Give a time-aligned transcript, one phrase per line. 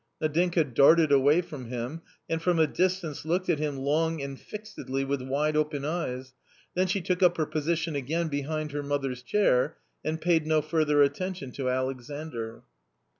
[0.19, 5.05] Nadinka darted away from him, and from a distance looked at him long and fixedly
[5.05, 6.33] with wide open eyes,
[6.73, 11.03] then she took up her position again behind her mother's chair, and paid no further
[11.03, 12.63] attention to Alexandr.